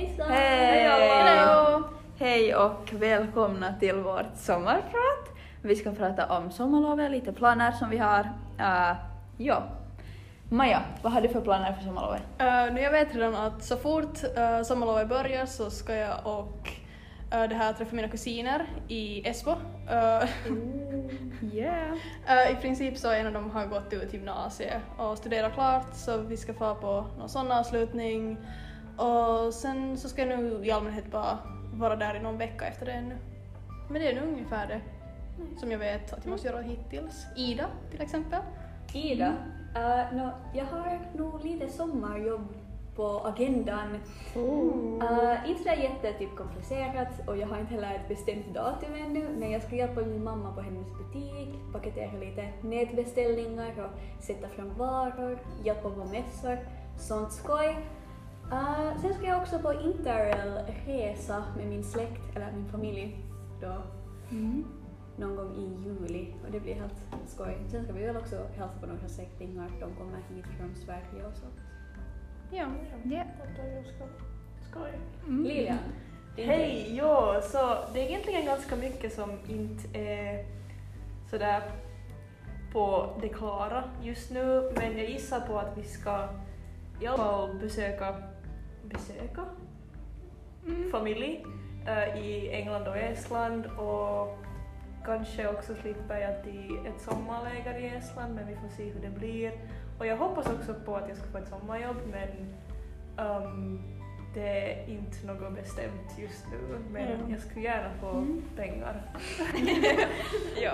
[0.00, 0.30] Hejsan!
[0.30, 0.88] Hej!
[0.88, 1.82] Hallå!
[2.18, 5.28] Hej och välkomna till vårt sommarprat.
[5.62, 8.20] Vi ska prata om sommarlovet, lite planer som vi har.
[8.60, 8.96] Uh,
[9.36, 9.62] ja.
[10.48, 12.22] Maja, vad har du för planer för sommarlovet?
[12.40, 16.72] Uh, nu jag vet redan att så fort uh, sommarlovet börjar så ska jag och
[17.34, 19.50] uh, det här träffa mina kusiner i Esbo.
[19.50, 19.56] Uh,
[21.52, 21.92] yeah.
[21.92, 26.18] uh, I princip så en av dem har gått ut gymnasiet och studerat klart så
[26.18, 28.30] vi ska få på någon sån avslutning.
[28.30, 28.69] Uh,
[29.00, 31.38] Och sen så ska jag nu i allmänhet bara
[31.74, 33.16] vara där i någon vecka efter det nu.
[33.88, 34.80] Men det är nog ungefär det
[35.60, 37.26] som jag vet att jag måste göra hittills.
[37.36, 38.40] Ida till exempel.
[38.94, 39.28] Ida?
[39.76, 42.54] Uh, no, jag har nog lite sommarjobb
[42.96, 43.98] på agendan.
[44.36, 49.28] Uh, inte så jätte typ komplicerat och jag har inte heller ett bestämt datum ännu
[49.38, 54.74] men jag ska hjälpa min mamma på hennes butik, paketera lite nätbeställningar och sätta fram
[54.78, 56.58] varor, hjälpa på mässor,
[56.98, 57.76] sånt skoj.
[58.52, 60.52] Uh, sen ska jag också på interrail
[60.86, 63.16] resa med min släkt, eller min familj,
[63.60, 63.82] då.
[64.30, 64.64] Mm.
[65.16, 66.94] Någon gång i juli, och det blir helt
[67.26, 67.58] skoj.
[67.68, 71.34] Sen ska vi väl också hälsa på några släktingar, de kommer hit från Sverige och
[71.34, 71.60] sånt.
[72.50, 72.66] Ja,
[73.04, 73.24] ja.
[74.70, 74.90] Skoj.
[75.26, 75.44] Mm.
[75.44, 75.78] Lilian.
[76.36, 80.44] Hej, ja, så det är egentligen ganska mycket som inte är
[81.30, 81.62] sådär
[82.72, 86.28] på det klara just nu, men jag gissar på att vi ska
[87.00, 88.14] jobba och besöka
[88.92, 89.44] besöka
[90.66, 90.90] mm.
[90.90, 91.44] familj
[91.88, 94.38] uh, i England och Estland och
[95.04, 99.18] kanske också slippa jag till ett sommarläger i Estland men vi får se hur det
[99.18, 99.52] blir.
[99.98, 102.28] Och jag hoppas också på att jag ska få ett sommarjobb men
[103.26, 103.82] um,
[104.34, 107.30] det är inte något bestämt just nu men mm.
[107.30, 108.42] jag skulle gärna få mm.
[108.56, 109.02] pengar.
[110.62, 110.72] ja.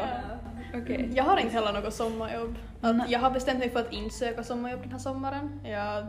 [0.68, 0.82] Okej.
[0.82, 1.14] Okay.
[1.14, 2.54] Jag har inte heller något sommarjobb.
[2.80, 5.60] Att jag har bestämt mig för att inte söka sommarjobb den här sommaren.
[5.64, 6.06] Jag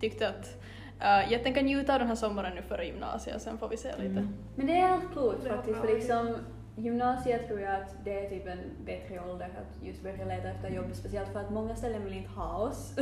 [0.00, 0.62] tyckte att
[1.00, 3.88] Uh, jag tänker njuta av den här sommaren nu före gymnasiet, sen får vi se
[3.88, 4.04] lite.
[4.04, 4.34] Mm.
[4.56, 6.36] Men det är helt klokt faktiskt, för liksom
[6.76, 10.70] gymnasiet tror jag att det är typ en bättre ålder att just börja leta efter
[10.70, 12.96] jobb, speciellt för att många ställen vill inte ha oss.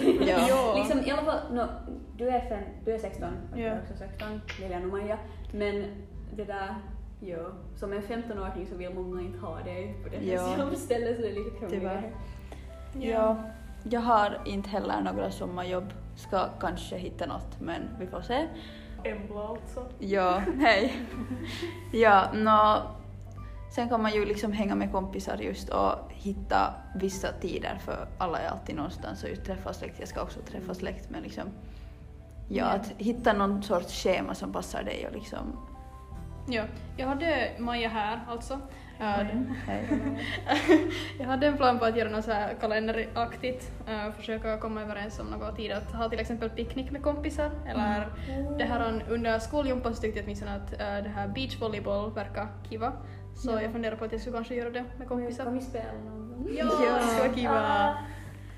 [0.48, 0.74] Ja.
[0.78, 1.62] liksom i alla fall, no,
[2.16, 3.62] du, är fem, du är 16, och ja.
[3.62, 5.18] jag är också 16, Lilian och Maja,
[5.52, 5.84] men
[6.36, 6.74] det där
[7.20, 7.38] Jo,
[7.76, 10.76] som en 15-åring så vill många inte ha dig på det här ja.
[10.76, 12.12] stället så det är lite krångligare.
[12.92, 13.00] Ja.
[13.00, 13.36] ja,
[13.90, 18.48] jag har inte heller några sommarjobb ska kanske hitta något, men vi får se.
[19.04, 19.86] Embla alltså.
[19.98, 21.02] Ja, hej.
[21.92, 22.82] ja, no,
[23.74, 28.38] sen kan man ju liksom hänga med kompisar just och hitta vissa tider för alla
[28.38, 29.98] är alltid någonstans och just träffa släkt.
[29.98, 31.44] Jag ska också träffa släkt, men liksom
[32.48, 35.56] ja, att hitta någon sorts schema som passar dig och liksom
[36.50, 36.64] Ja,
[36.96, 38.60] jag hade Maja här alltså
[39.00, 39.16] Ja,
[41.18, 43.72] jag hade en plan på att göra några så här kalenderaktigt.
[43.88, 45.72] Uh, försöka komma överens om något tid.
[45.72, 47.50] Att ha till exempel picknick med kompisar.
[47.66, 48.58] Eller mm.
[48.58, 52.92] det här under skoljumpan så tyckte jag åtminstone att uh, det här beachvolleyboll verkar kiva.
[53.34, 53.62] Så ja.
[53.62, 55.44] jag funderar på att jag skulle kanske göra det med kompisar.
[55.44, 56.48] Kan vi spela någon?
[56.56, 57.98] Ja, det skulle vara kiva.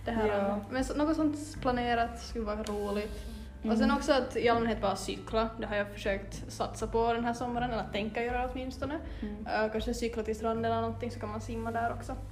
[0.05, 0.61] Det här, ja.
[0.71, 3.40] Men så, något sånt planerat skulle vara roligt.
[3.63, 3.73] Mm.
[3.73, 5.49] Och sen också att i allmänhet bara cykla.
[5.59, 8.99] Det har jag försökt satsa på den här sommaren, eller tänka göra åtminstone.
[9.23, 9.37] Mm.
[9.65, 12.13] Uh, kanske cykla till stranden eller någonting så kan man simma där också.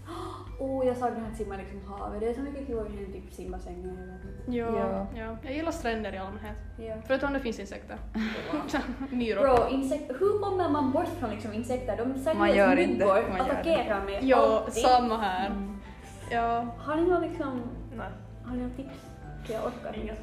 [0.61, 2.21] Oh, jag saknar att simma liksom havet.
[2.21, 4.21] Det är så mycket kul att hinna typ simbassängen eller något.
[4.49, 5.07] Jo, ja.
[5.17, 5.37] ja.
[5.43, 6.57] Jag gillar stränder i allmänhet.
[6.79, 6.95] Ja.
[7.07, 7.99] Förutom det finns insekter.
[9.11, 9.41] Myror.
[9.41, 10.17] Bro, insekter.
[10.19, 11.97] Hur kommer man bort från liksom insekter?
[11.97, 13.05] De säger man gör inte.
[13.07, 14.83] Man attackerar mig Jo, alltid.
[14.83, 15.47] samma här.
[15.47, 15.79] Mm.
[16.31, 16.67] Ja.
[16.79, 17.63] Har ni någon liksom...
[17.97, 18.09] Nej.
[18.45, 19.09] Har ni någon tips?
[19.47, 20.17] Jag orkar inte.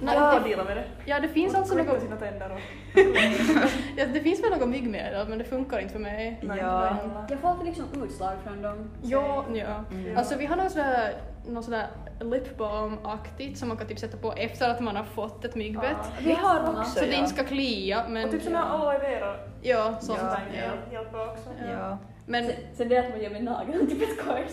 [0.00, 0.84] Nej, jag har dela med det.
[1.04, 2.02] Ja, det finns alltså något...
[2.02, 2.56] sina tänder då.
[3.96, 6.40] ja, det finns väl något mygg med det, men det funkar inte för mig.
[6.42, 6.96] Nej, ja.
[7.28, 8.90] Jag får alltid liksom utslag från dem.
[9.02, 9.84] Ja, ja.
[9.90, 10.16] Mm.
[10.16, 11.14] Alltså vi har något sådär
[11.46, 11.86] någon sån där
[12.20, 15.96] lip balm-aktigt som man kan typ sätta på efter att man har fått ett myggbett.
[16.02, 18.24] Ja, vi har också, Så det inte ska klia, men...
[18.24, 19.36] Och typ såna aloe vera.
[19.62, 20.20] Ja, sånt.
[20.20, 21.48] Ja, hjälper också.
[21.60, 21.70] Ja.
[21.70, 21.98] ja.
[22.30, 24.52] Men sen, sen det att man gör med nageln typ ett kors.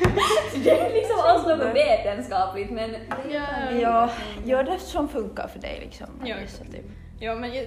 [0.52, 2.90] så det är liksom alls något vetenskapligt men...
[3.30, 4.10] Ja, ja,
[4.44, 6.06] gör det som funkar för dig liksom.
[6.24, 6.84] Ja, så typ.
[7.18, 7.62] Ja, men ja.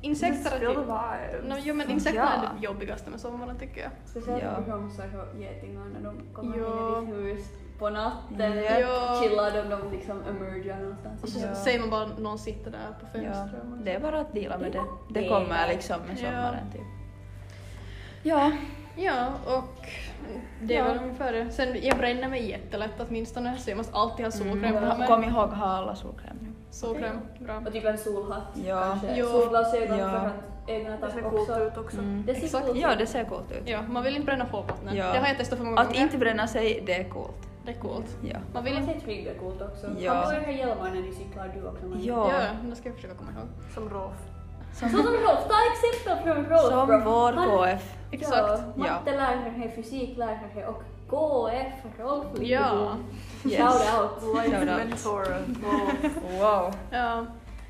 [0.00, 1.48] insekter är typ...
[1.48, 2.28] No, jo men insekter ja.
[2.28, 3.90] är det jobbigaste med sommaren tycker jag.
[4.04, 4.62] Speciellt ja.
[4.64, 6.98] på Homsa och getingar när de kommer ja.
[6.98, 7.46] in i ditt hus
[7.78, 8.56] på natten.
[8.56, 8.78] Ja.
[8.80, 9.20] ja.
[9.22, 11.22] Chillar om de liksom emerger någonstans.
[11.22, 11.80] Och så ja.
[11.80, 13.62] man bara någon sitter där på fönstret.
[13.70, 13.84] Ja.
[13.84, 14.84] Det är bara att dela med det.
[15.10, 16.82] Det kommer liksom med sommaren typ.
[18.22, 18.52] Ja.
[18.98, 19.88] Ja, och
[20.62, 20.84] det ja.
[20.84, 21.50] var ungefär det.
[21.50, 24.98] Sen, jag bränner mig jättelätt åtminstone, så jag måste alltid ha solkräm på mm.
[24.98, 25.08] mig.
[25.08, 26.54] Kom ihåg ha alla solkräm.
[26.70, 27.62] Solkräm, bra.
[27.66, 28.80] Och typ en solhatt ja.
[28.80, 29.16] kanske.
[29.16, 29.26] Jo.
[29.26, 30.10] Solglasögon ja.
[30.10, 30.32] för att
[30.66, 31.16] egna tack också.
[31.16, 31.64] Det ser coolt också.
[31.64, 31.98] ut också.
[31.98, 32.24] Mm.
[32.26, 32.64] Det ser Exakt.
[32.66, 32.82] coolt ut.
[32.82, 33.62] Ja, det ser coolt ut.
[33.64, 34.96] Ja, man vill inte bränna hårbottnen.
[34.96, 35.12] Ja.
[35.12, 36.00] Det har jag testat för många att gånger.
[36.00, 37.48] Att inte bränna sig, det är coolt.
[37.64, 38.16] Det är coolt.
[38.22, 38.36] Ja.
[38.54, 38.92] Man vill inte...
[38.92, 39.86] se trygg är coolt också.
[39.98, 40.14] Ja.
[40.14, 41.86] Man behöver hjälmar när ni cyklar du också.
[42.08, 42.32] Ja.
[42.32, 43.48] ja, det ska jag försöka komma ihåg.
[43.74, 44.16] Som Rolf.
[44.72, 46.68] Så som ofta exempel från provet.
[46.72, 47.94] Som vår KF.
[48.10, 48.62] Exakt.
[48.76, 48.82] Ja.
[48.84, 52.26] Mattelärare, här fysiklärare här och KF Rolf.
[52.40, 52.96] Ja.
[53.42, 54.36] Shout out.
[54.44, 55.26] Life mentor.
[55.62, 56.40] Wow.
[56.40, 56.74] Wow.
[56.90, 57.26] Ja.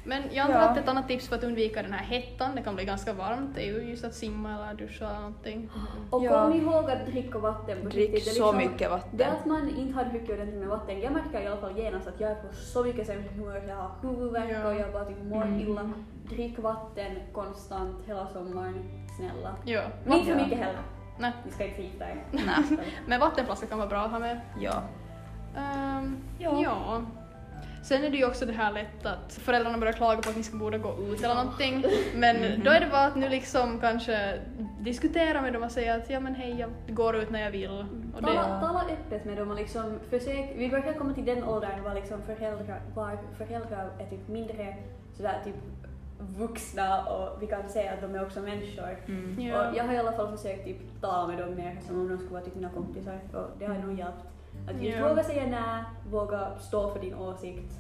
[0.09, 0.77] Men jag har ja.
[0.79, 2.55] ett annat tips för att undvika den här hettan.
[2.55, 3.55] Det kan bli ganska varmt.
[3.55, 5.71] Det är ju just att simma eller duscha eller någonting.
[6.11, 6.31] Och ja.
[6.31, 8.37] kom ihåg att dricka vatten på Drick riktigt.
[8.37, 9.17] så mycket vatten.
[9.17, 11.01] Det att man inte har druckit ordentligt med vatten.
[11.01, 13.65] Jag märker i alla fall genast att jag är på så mycket sämre humör.
[13.69, 14.69] Jag har huvudvärk ja.
[14.69, 15.61] och jag bara typ mår mm.
[15.61, 15.93] illa.
[16.29, 18.85] Drick vatten konstant hela sommaren.
[19.17, 19.57] Snälla.
[19.65, 19.83] Ja.
[20.05, 20.83] Men inte för mycket heller.
[21.19, 21.33] Nej.
[21.45, 22.25] Vi ska inte hitta er.
[22.31, 22.79] Nej.
[23.07, 24.41] Men vattenflaska kan vara bra att ha med.
[24.61, 24.83] Ja.
[25.57, 26.61] Um, ja.
[26.63, 27.03] ja.
[27.83, 30.43] Sen är det ju också det här lätt att föräldrarna börjar klaga på att ni
[30.43, 31.85] ska borde gå ut eller någonting.
[32.15, 34.39] Men då är det bara att nu liksom kanske
[34.81, 37.71] diskutera med dem och säga att ja men hej jag går ut när jag vill.
[37.71, 38.33] Och det...
[38.61, 42.23] tala öppet med dem och liksom försök, vi verkar komma till den åldern var liksom
[42.23, 44.77] föräldrar, var föräldrar är typ mindre
[45.17, 45.55] sådär typ
[46.19, 48.97] vuxna och vi kan säga att de är också människor.
[49.07, 49.55] Mm.
[49.55, 52.19] Och jag har i alla fall försökt typ tala med dem mer som om de
[52.19, 54.25] skulle vara typ mina kompisar och det har nog hjälpt.
[54.69, 55.09] Att just yeah.
[55.09, 57.73] våga säga nej, våga stå för din åsikt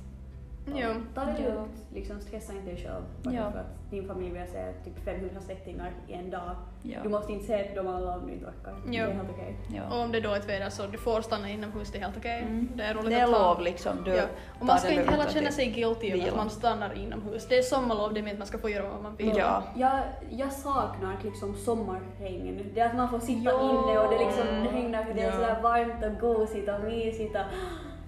[0.74, 0.88] Jo.
[1.14, 1.52] Där är ju
[1.94, 3.34] liksom stressa inte dig själv.
[3.36, 3.50] Ja.
[3.52, 6.56] För att din familj vill säga typ 500 släktingar i en dag.
[6.82, 6.98] Ja.
[7.02, 8.74] Du måste inte se på dem alla om du inte orkar.
[8.86, 9.56] Det är helt okej.
[9.66, 9.76] Okay.
[9.76, 9.96] Ja.
[9.96, 12.16] Och om det då är ett väder så du får stanna inomhus, det är helt
[12.16, 12.42] okej.
[12.42, 12.52] Okay.
[12.52, 12.68] Mm.
[12.74, 13.38] Det är roligt det är att ta.
[13.38, 14.04] Det är lov liksom.
[14.04, 14.22] Du ja.
[14.60, 17.46] Och man ska inte heller känna sig guilty över att man stannar inomhus.
[17.48, 19.36] Det är sommarlov, det är att man ska få göra vad man vill.
[19.36, 19.62] Ja.
[19.76, 20.00] Jag,
[20.30, 22.70] jag saknar liksom sommarhängen.
[22.74, 23.60] Det är att man får sitta jo.
[23.60, 24.72] inne och det liksom mm.
[24.72, 25.32] regnar för det är ja.
[25.32, 27.42] sådär varmt och gosigt och mysigt och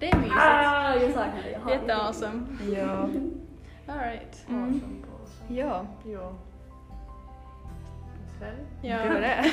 [0.01, 0.35] Det är mysigt.
[0.37, 1.51] Ah, jag saknar det.
[1.51, 2.45] Jag har Jätte awesome.
[2.75, 3.09] Ja.
[3.87, 4.45] All right.
[4.49, 4.63] Mm.
[4.63, 5.59] Awesome på awesome.
[5.59, 5.85] Ja.
[6.05, 6.33] Ja.
[8.81, 8.97] Ja.
[9.03, 9.43] Det var det.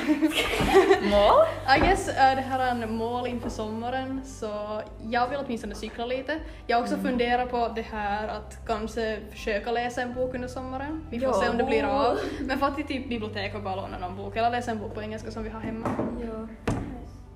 [1.09, 1.45] mål?
[1.77, 6.05] I guess uh, det här är en mål inför sommaren så jag vill åtminstone cykla
[6.05, 6.39] lite.
[6.67, 7.05] Jag har också mm.
[7.07, 11.03] funderat på det här att kanske försöka läsa en bok under sommaren.
[11.09, 11.41] Vi får ja.
[11.41, 12.17] se om det blir av.
[12.39, 15.01] Men för att typ bibliotek och bara låna någon bok eller läsa en bok på
[15.01, 15.87] engelska som vi har hemma.
[16.21, 16.73] Ja.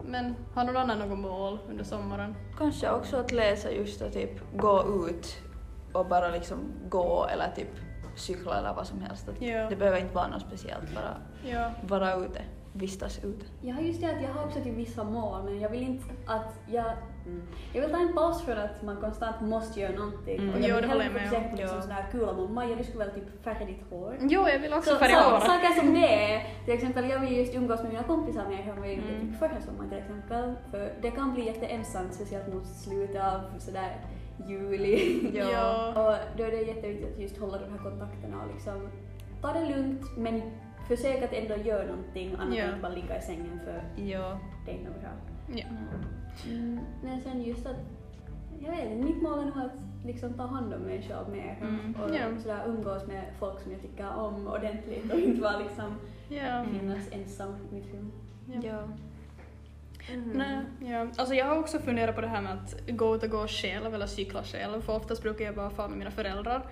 [0.06, 2.36] Men har någon annan något mål under sommaren?
[2.58, 5.38] Kanske också att läsa just att typ gå ut
[5.94, 6.58] och bara liksom
[6.90, 7.70] gå eller typ
[8.16, 9.30] cykla eller vad som helst.
[9.30, 9.70] Att ja.
[9.70, 11.18] Det behöver inte vara något speciellt, bara
[11.52, 11.72] ja.
[11.88, 12.42] vara ute,
[12.74, 13.46] vistas ute.
[13.62, 16.06] Jag har just det att jag har också typ vissa mål men jag vill inte
[16.26, 16.86] att jag
[17.26, 17.42] Mm.
[17.74, 20.40] Jag vill ta en paus för att man konstant måste göra någonting.
[20.40, 20.54] Mm.
[20.54, 21.58] Och jag jo, det håller jag med om.
[21.58, 24.18] Liksom sådär kul om Maja, du skulle väl typ färga ditt hår.
[24.22, 25.40] Jo, jag vill också så, färga hår.
[25.40, 28.80] Saker som det är, till exempel jag vill just umgås med mina kompisar mer än
[28.80, 29.22] vad jag gjorde mm.
[29.22, 30.54] typ förra sommaren till exempel.
[30.72, 33.92] För det kan bli jätteensamt, speciellt mot slutet av sådär
[34.48, 35.32] juli.
[35.38, 35.88] ja.
[35.90, 38.90] Och då är det jätteviktigt att just hålla de här kontakterna och liksom
[39.42, 40.42] ta det lugnt men
[40.88, 42.64] försök att ändå göra någonting annat ja.
[42.64, 44.40] än att bara ligga i sängen för ja.
[44.66, 45.33] det är nog bra.
[45.48, 45.66] Ja.
[46.50, 47.76] Mm, men sen just att
[48.60, 51.58] jag vet inte, mitt mål är nog att liksom ta hand om mig själv mer
[51.62, 51.96] mm.
[52.04, 52.40] och Ja.
[52.42, 55.96] sådär umgås med folk som jag tycker om ordentligt och inte bara liksom
[56.30, 56.66] ja.
[56.72, 58.12] finnas ensam i mitt rum.
[58.48, 58.60] Ja.
[58.64, 58.88] ja.
[60.14, 60.30] Mm.
[60.30, 61.08] Nej, ja.
[61.18, 63.94] Alltså jag har också funderat på det här med att gå ut och gå själv
[63.94, 64.82] eller cykla själv.
[64.82, 66.66] För oftast brukar jag bara fara med mina föräldrar.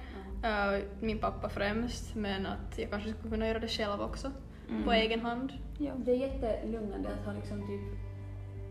[0.43, 0.73] Mm.
[0.75, 2.15] Uh, min pappa främst.
[2.15, 4.31] Men att jag kanske skulle kunna göra det själv också.
[4.69, 4.83] Mm.
[4.83, 5.53] På egen hand.
[5.77, 5.91] Ja.
[5.97, 8.10] Det är jättelugnande att ha liksom typ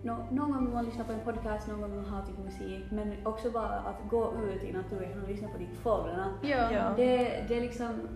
[0.03, 2.39] no, någon gång vill man lyssna på en podcast, någon gång vill man ha typ
[2.39, 2.85] musik.
[2.91, 6.35] Men också bara att gå ut i naturen och lyssna på ditt fåglarna.
[6.43, 6.73] Ja.
[6.73, 6.93] ja.
[6.97, 8.09] Det, det är liksom...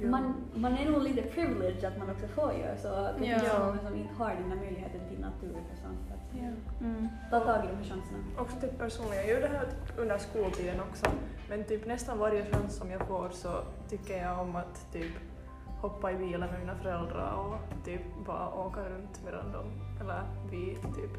[0.00, 0.08] Ja.
[0.08, 2.88] Man, man är nog lite privileged att man också får göra så.
[2.88, 3.66] Det finns ja.
[3.66, 6.10] många som inte har den här möjligheten till naturen och sånt.
[6.10, 6.86] Att, ja.
[6.86, 7.08] mm.
[7.30, 8.18] Ta tag i de här chanserna.
[8.38, 9.66] Också typ personligen, jag gör det här
[9.96, 11.06] under skoltiden också.
[11.48, 13.48] Men typ nästan varje chans som jag får så
[13.88, 15.12] tycker jag om att typ
[15.80, 19.66] hoppa i bilen med mina föräldrar och typ bara åka runt med dem.
[20.00, 21.16] Eller vi typ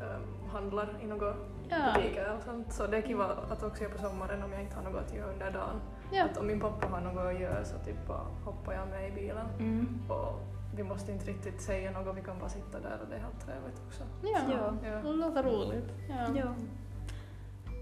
[0.00, 1.34] um, handlar i några
[1.68, 1.76] ja.
[1.94, 2.72] butiker och sånt.
[2.72, 5.14] Så det är kiva att också göra på sommaren om jag inte har något att
[5.14, 5.80] göra under dagen.
[6.12, 6.24] Ja.
[6.24, 9.12] Att om min pappa har något att göra så typ bara hoppar jag med i
[9.12, 9.46] bilen.
[9.58, 10.02] Mm.
[10.08, 10.40] Och
[10.76, 13.46] vi måste inte riktigt säga något, vi kan bara sitta där och det är helt
[13.46, 14.02] trevligt också.
[14.22, 14.90] Ja, så, ja.
[14.90, 15.10] ja.
[15.10, 15.92] det låter roligt.
[16.08, 16.26] Ja.
[16.34, 16.54] ja.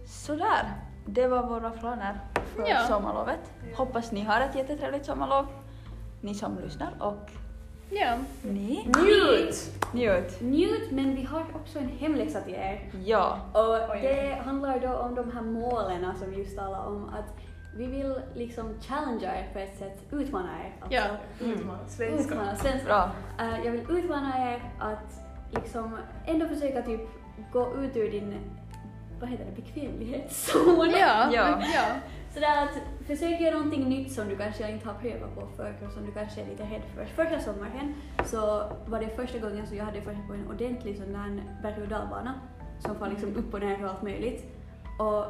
[0.06, 0.64] Sådär,
[1.06, 2.78] det var våra planer för ja.
[2.78, 3.52] sommarlovet.
[3.70, 3.76] Ja.
[3.76, 5.46] Hoppas ni har ett jättetrevligt sommarlov.
[6.20, 7.30] Ni som lyssnar och
[7.90, 8.18] Ja.
[8.42, 8.88] Ni?
[9.02, 9.72] Njut!
[9.92, 10.40] Njut!
[10.40, 12.90] Njut, men vi har också en hemläxa till er.
[13.04, 13.40] Ja.
[13.52, 14.00] Och Oj.
[14.02, 17.34] det handlar då om de här målen som vi just talade om att
[17.76, 20.74] vi vill liksom challengea er på ett sätt, utmana er.
[20.80, 21.04] Alltså, ja,
[21.40, 21.78] utmana.
[21.88, 22.34] Svenska.
[22.34, 22.86] Utmana, svenska.
[22.86, 23.10] Bra.
[23.40, 25.20] Uh, jag vill utmana er att
[25.54, 27.00] liksom ändå försöka typ
[27.52, 28.34] gå ut ur din,
[29.20, 30.90] vad heter det, bekvämlighetszon.
[30.90, 31.62] ja, ja.
[31.74, 31.84] ja.
[32.36, 35.92] Sådär att försök göra någonting nytt som du kanske inte har prövat på förr och
[35.92, 37.04] som du kanske är lite rädd för.
[37.04, 38.40] Förra sommaren så
[38.86, 41.88] var det första gången som jag hade försökt på en ordentlig sån där berg- och
[41.88, 42.34] dalbana
[42.78, 44.44] som var liksom upp och ner och allt möjligt.
[44.98, 45.24] Och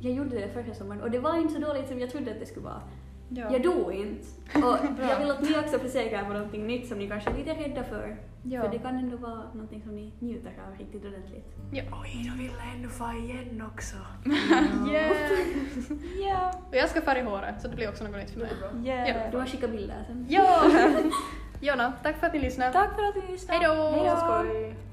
[0.00, 2.40] jag gjorde det förra sommaren och det var inte så dåligt som jag trodde att
[2.40, 2.82] det skulle vara.
[3.28, 3.52] Ja.
[3.52, 4.26] Jag dog inte.
[4.54, 4.78] Och
[5.10, 7.84] jag vill att ni också försöker på någonting nytt som ni kanske är lite rädda
[7.84, 8.62] för Ja.
[8.62, 11.46] För det kan ändå vara någonting som ni njuter av riktigt ordentligt.
[11.72, 11.82] Ja.
[12.02, 13.96] Oj, då vill jag ändå få igen också.
[14.92, 15.14] Ja.
[16.28, 16.52] Ja.
[16.68, 18.50] Och jag ska färga håret så det blir också något nytt för mig.
[18.84, 19.08] Yeah.
[19.08, 19.30] Ja.
[19.30, 20.26] Du har skickat bilder sen.
[20.28, 20.62] Ja.
[21.60, 22.72] Jonna, tack för att ni lyssnade.
[22.72, 23.58] Tack för att ni lyssnade.
[23.58, 23.90] Hej då.
[23.90, 24.91] Hej då.